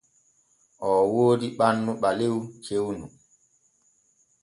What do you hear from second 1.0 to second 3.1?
woodi ɓannu ɓalew cewnu.